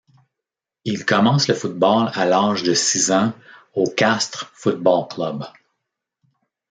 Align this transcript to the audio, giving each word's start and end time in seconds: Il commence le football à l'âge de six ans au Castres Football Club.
Il 0.83 1.05
commence 1.05 1.47
le 1.47 1.53
football 1.53 2.09
à 2.15 2.25
l'âge 2.25 2.63
de 2.63 2.73
six 2.73 3.11
ans 3.11 3.33
au 3.75 3.83
Castres 3.87 4.49
Football 4.55 5.07
Club. 5.07 5.45